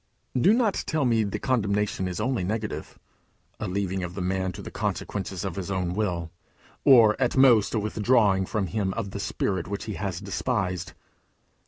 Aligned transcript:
Do 0.35 0.51
not 0.51 0.81
tell 0.87 1.05
me 1.05 1.23
the 1.23 1.37
condemnation 1.37 2.07
is 2.07 2.19
only 2.19 2.43
negative 2.43 2.97
a 3.59 3.67
leaving 3.67 4.03
of 4.03 4.15
the 4.15 4.21
man 4.23 4.51
to 4.53 4.63
the 4.63 4.71
consequences 4.71 5.45
of 5.45 5.57
his 5.57 5.69
own 5.69 5.93
will, 5.93 6.31
or 6.83 7.15
at 7.21 7.37
most 7.37 7.75
a 7.75 7.79
withdrawing 7.79 8.47
from 8.47 8.65
him 8.65 8.95
of 8.95 9.11
the 9.11 9.19
Spirit 9.19 9.67
which 9.67 9.83
he 9.83 9.93
has 9.93 10.19
despised. 10.19 10.93